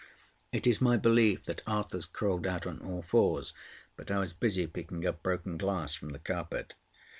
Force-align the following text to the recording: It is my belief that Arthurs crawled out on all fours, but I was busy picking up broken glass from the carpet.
It 0.51 0.65
is 0.65 0.81
my 0.81 0.97
belief 0.97 1.43
that 1.43 1.61
Arthurs 1.67 2.07
crawled 2.07 2.47
out 2.47 2.65
on 2.65 2.79
all 2.81 3.03
fours, 3.03 3.53
but 3.95 4.09
I 4.09 4.17
was 4.17 4.33
busy 4.33 4.65
picking 4.65 5.05
up 5.05 5.21
broken 5.21 5.57
glass 5.59 5.93
from 5.93 6.09
the 6.09 6.17
carpet. 6.17 6.73